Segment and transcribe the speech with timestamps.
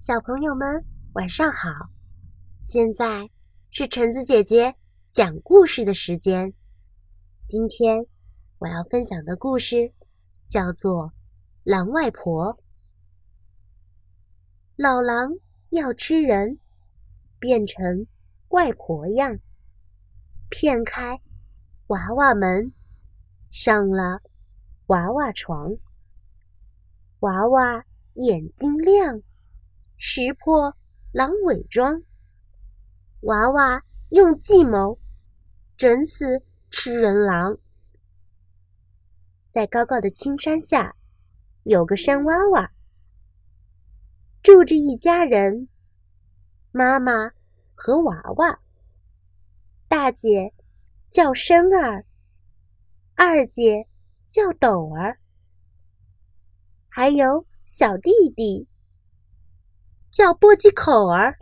[0.00, 1.68] 小朋友们，晚上好！
[2.62, 3.28] 现在
[3.68, 4.74] 是橙子姐姐
[5.10, 6.54] 讲故事的时间。
[7.46, 8.06] 今天
[8.56, 9.92] 我要分享的故事
[10.48, 11.08] 叫做
[11.64, 12.56] 《狼外婆》。
[14.74, 15.34] 老狼
[15.68, 16.58] 要吃人，
[17.38, 18.06] 变成
[18.48, 19.38] 外婆样，
[20.48, 21.20] 骗开
[21.88, 22.72] 娃娃门，
[23.50, 24.22] 上了
[24.86, 25.76] 娃娃床。
[27.18, 29.20] 娃娃眼睛亮。
[30.02, 30.74] 识破
[31.12, 32.02] 狼伪装，
[33.20, 34.98] 娃娃用计谋
[35.76, 37.58] 整死吃人狼。
[39.52, 40.96] 在高高的青山下，
[41.64, 42.72] 有个山娃娃，
[44.42, 45.68] 住着一家人：
[46.72, 47.32] 妈妈
[47.74, 48.58] 和娃娃。
[49.86, 50.54] 大姐
[51.10, 52.06] 叫生儿，
[53.16, 53.86] 二姐
[54.26, 55.18] 叫斗儿，
[56.88, 58.66] 还有小弟弟。
[60.10, 61.38] 叫簸箕口儿，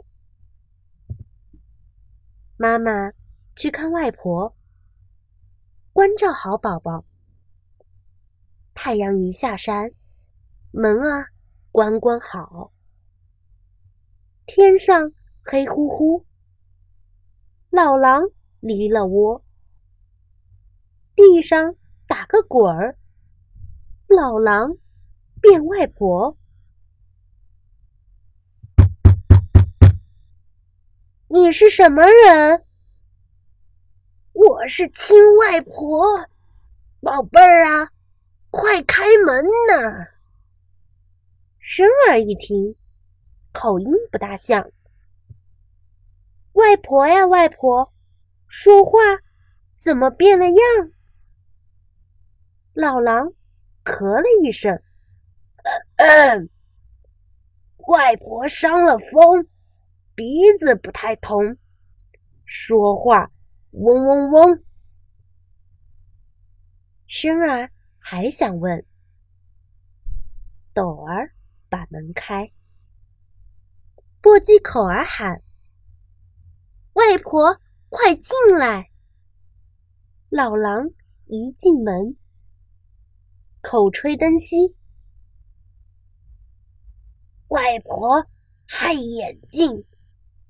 [2.59, 3.13] 妈妈
[3.57, 4.55] 去看外婆，
[5.95, 7.03] 关照好宝宝。
[8.75, 9.91] 太阳一下山，
[10.71, 11.33] 门儿
[11.73, 12.71] 关关好。
[14.45, 16.27] 天上黑乎乎，
[17.71, 18.23] 老狼
[18.61, 19.43] 离了窝，
[21.17, 21.75] 地上
[22.07, 22.99] 打个滚儿，
[24.09, 24.77] 老狼
[25.41, 26.37] 变外婆。
[31.31, 32.65] 你是什么人？
[34.33, 36.27] 我是亲外婆，
[37.03, 37.91] 宝贝儿啊，
[38.51, 40.07] 快开门呐！
[41.59, 42.75] 生儿一听，
[43.53, 44.71] 口音不大像。
[46.53, 47.93] 外婆呀，外婆，
[48.47, 48.99] 说话
[49.75, 50.57] 怎么变了样？
[52.73, 53.35] 老狼
[53.85, 54.81] 咳了一声，
[57.87, 59.47] 外婆伤了风。
[60.19, 60.25] 鼻
[60.59, 61.57] 子不太通，
[62.45, 63.31] 说话
[63.71, 64.65] 嗡嗡嗡。
[67.07, 67.71] 生儿
[68.01, 68.85] 还想问，
[70.75, 71.33] 斗儿
[71.69, 72.51] 把门开，
[74.21, 75.41] 簸箕口儿喊
[76.95, 78.91] ：“外婆，快进来！”
[80.31, 80.91] 老狼
[81.27, 82.17] 一进门，
[83.61, 84.75] 口吹灯吸，
[87.51, 88.27] 外婆
[88.67, 89.85] 害眼睛。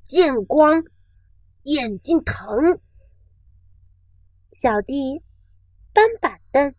[0.08, 0.84] 见光，
[1.64, 2.80] 眼睛疼。
[4.50, 5.22] 小弟
[5.92, 6.74] 搬板凳，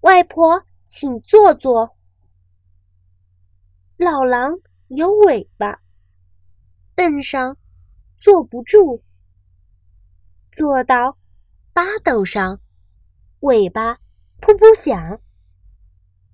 [0.00, 1.96] 外婆请坐坐。
[3.96, 4.58] 老狼
[4.88, 5.80] 有尾巴，
[6.94, 7.56] 凳上
[8.20, 9.02] 坐不住，
[10.50, 11.16] 坐到
[11.72, 12.60] 八斗上，
[13.40, 13.94] 尾巴
[14.42, 15.18] 噗噗响。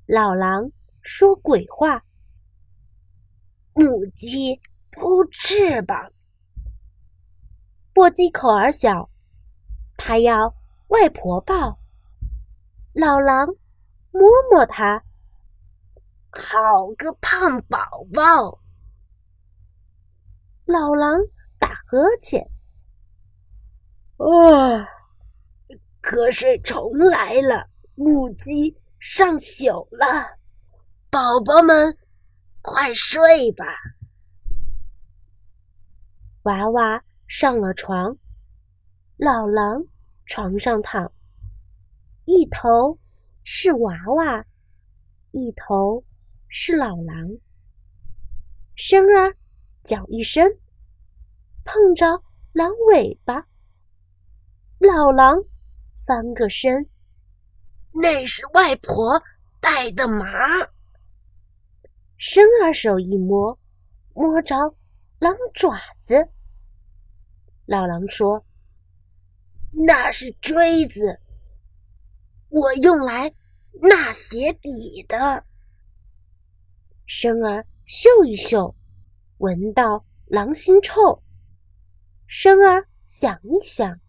[0.06, 2.04] 老狼说鬼话，
[3.74, 4.60] 母鸡。
[4.96, 6.10] 扑翅膀，
[7.94, 9.10] 簸箕口儿小，
[9.98, 10.54] 他要
[10.88, 11.78] 外婆抱。
[12.94, 13.46] 老狼
[14.10, 15.04] 摸摸它，
[16.30, 16.50] 好
[16.96, 17.78] 个胖宝
[18.14, 18.58] 宝。
[20.64, 21.20] 老狼
[21.58, 22.48] 打呵欠，
[24.16, 24.88] 啊，
[26.00, 30.38] 瞌睡虫来了，母鸡上宿了，
[31.10, 31.98] 宝宝们
[32.62, 33.66] 快睡吧。
[36.46, 38.16] 娃娃上了床，
[39.16, 39.84] 老狼
[40.26, 41.10] 床上躺，
[42.24, 42.96] 一头
[43.42, 44.46] 是娃娃，
[45.32, 46.04] 一头
[46.46, 47.36] 是老狼。
[48.76, 49.36] 生儿
[49.82, 50.48] 脚一伸，
[51.64, 53.44] 碰着狼尾巴，
[54.78, 55.42] 老狼
[56.06, 56.88] 翻个身，
[57.90, 59.20] 那是外婆
[59.60, 60.28] 带的麻。
[62.16, 63.58] 生儿手一摸，
[64.14, 64.54] 摸着
[65.18, 66.28] 狼爪子。
[67.66, 68.44] 老狼说
[69.86, 71.18] ：“那是锥子，
[72.48, 73.34] 我用来
[73.82, 75.44] 纳鞋底的。”
[77.06, 78.72] 生儿嗅一嗅，
[79.38, 81.20] 闻到狼腥臭。
[82.28, 84.00] 生儿想一想，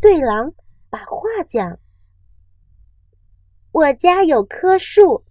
[0.00, 0.52] 对狼
[0.90, 1.78] 把话讲
[3.70, 5.24] ：“我家有棵树，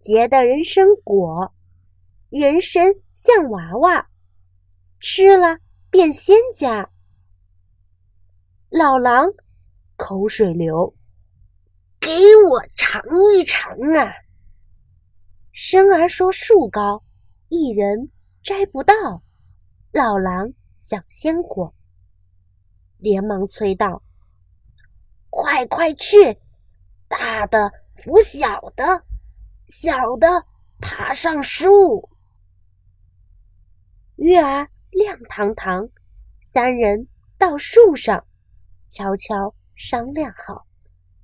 [0.00, 1.54] 结的人参果，
[2.28, 4.10] 人参像娃娃，
[4.98, 5.58] 吃了。”
[5.92, 6.88] 变仙家，
[8.70, 9.30] 老狼
[9.98, 10.94] 口水流，
[12.00, 12.08] 给
[12.48, 13.02] 我尝
[13.36, 14.10] 一尝啊！
[15.52, 17.04] 生儿说树高，
[17.50, 18.10] 一人
[18.42, 18.94] 摘不到。
[19.92, 21.74] 老狼想鲜果，
[22.96, 24.02] 连忙催道
[25.28, 26.38] ：“快快去！
[27.06, 29.04] 大的扶小的，
[29.66, 30.46] 小的
[30.80, 32.08] 爬上树。”
[34.16, 35.88] 月儿亮堂堂，
[36.38, 37.08] 三人
[37.38, 38.26] 到树上，
[38.86, 40.66] 悄悄商量好，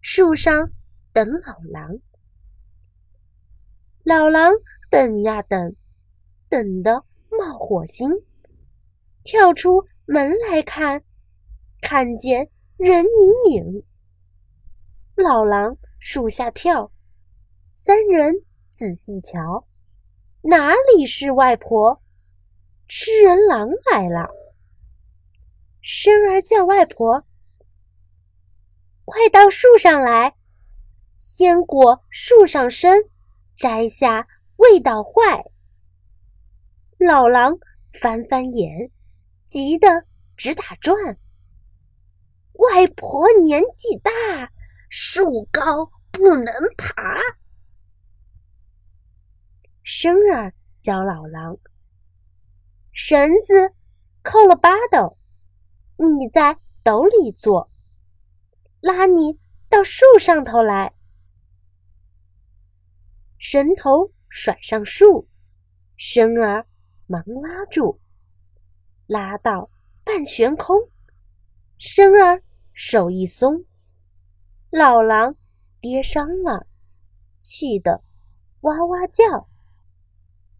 [0.01, 0.71] 树上
[1.13, 1.99] 等老狼。
[4.05, 4.55] 老狼
[4.91, 5.77] 等呀等，
[6.49, 8.11] 等得冒火星，
[9.23, 11.05] 跳出门来看，
[11.83, 12.49] 看见
[12.79, 13.85] 人影影。
[15.15, 16.91] 老狼树下跳，
[17.75, 18.35] 三人
[18.71, 19.69] 仔细瞧，
[20.41, 22.03] 哪里是外婆？
[22.89, 24.31] 吃人狼来了！
[25.83, 27.23] 生儿叫外婆
[29.05, 30.35] ：“快到树上来，
[31.19, 33.05] 鲜果树上生，
[33.59, 34.27] 摘下
[34.57, 35.45] 味道坏。”
[36.99, 37.59] 老狼
[38.01, 38.91] 翻翻眼，
[39.49, 40.05] 急得
[40.35, 41.19] 直打转。
[42.55, 44.11] 外婆年纪大，
[44.89, 46.95] 树高不能爬。
[49.83, 51.59] 生儿教老狼。
[53.01, 53.73] 绳子
[54.23, 55.17] 扣了八斗，
[55.99, 57.71] 你在斗里坐，
[58.81, 60.93] 拉你到树上头来。
[63.39, 65.29] 绳头甩上树，
[65.97, 66.67] 生儿
[67.07, 68.01] 忙拉住，
[69.07, 69.71] 拉到
[70.03, 70.77] 半悬空，
[71.79, 72.43] 生儿
[72.73, 73.65] 手一松，
[74.71, 75.37] 老狼
[75.81, 76.67] 跌伤了，
[77.41, 78.03] 气得
[78.63, 79.49] 哇哇叫。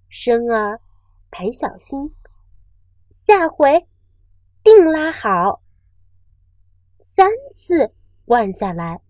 [0.09, 0.81] 生儿
[1.33, 2.15] 赔小心。
[3.11, 3.87] 下回
[4.63, 5.63] 定拉好。
[6.99, 7.95] 三次
[8.27, 9.01] 灌下来，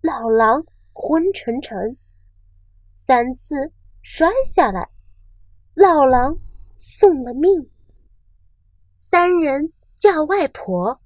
[0.00, 1.96] 老狼昏沉沉；
[2.96, 3.72] 三次
[4.02, 4.88] 摔下来，
[5.74, 6.36] 老狼
[6.76, 7.70] 送了命。
[8.98, 11.00] 三人叫外婆，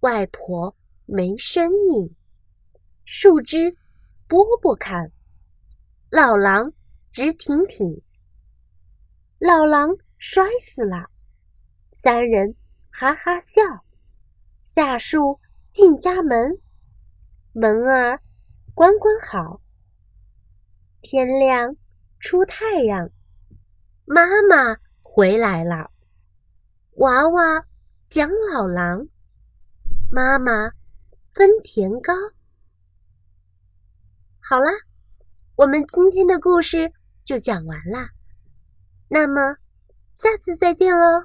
[0.00, 0.76] 外婆
[1.06, 2.14] 没声音。
[3.04, 3.76] 树枝
[4.28, 5.10] 拨拨看，
[6.08, 6.72] 老狼
[7.10, 8.00] 直挺挺。
[9.38, 11.10] 老狼摔死了。
[11.98, 12.54] 三人
[12.90, 13.62] 哈哈笑，
[14.62, 15.40] 下树
[15.70, 16.60] 进家门，
[17.52, 18.20] 门儿
[18.74, 19.62] 关关好。
[21.00, 21.74] 天亮
[22.20, 23.08] 出太阳，
[24.04, 25.90] 妈妈回来了。
[26.96, 27.64] 娃娃
[28.06, 29.08] 讲老狼，
[30.12, 30.72] 妈妈
[31.32, 32.12] 分甜糕。
[34.38, 34.70] 好啦，
[35.54, 36.92] 我们今天的故事
[37.24, 38.10] 就讲完啦。
[39.08, 39.56] 那么，
[40.12, 41.24] 下次再见喽。